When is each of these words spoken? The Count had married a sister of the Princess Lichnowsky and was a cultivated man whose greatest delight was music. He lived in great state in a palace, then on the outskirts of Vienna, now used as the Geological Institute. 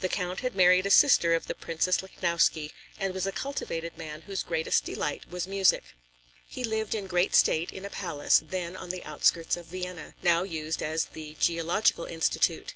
The 0.00 0.08
Count 0.08 0.40
had 0.40 0.56
married 0.56 0.86
a 0.86 0.90
sister 0.90 1.34
of 1.34 1.48
the 1.48 1.54
Princess 1.54 1.98
Lichnowsky 2.02 2.70
and 2.98 3.12
was 3.12 3.26
a 3.26 3.30
cultivated 3.30 3.98
man 3.98 4.22
whose 4.22 4.42
greatest 4.42 4.86
delight 4.86 5.28
was 5.30 5.46
music. 5.46 5.84
He 6.46 6.64
lived 6.64 6.94
in 6.94 7.06
great 7.06 7.34
state 7.34 7.74
in 7.74 7.84
a 7.84 7.90
palace, 7.90 8.40
then 8.42 8.74
on 8.74 8.88
the 8.88 9.04
outskirts 9.04 9.54
of 9.54 9.66
Vienna, 9.66 10.14
now 10.22 10.44
used 10.44 10.82
as 10.82 11.04
the 11.04 11.34
Geological 11.38 12.06
Institute. 12.06 12.72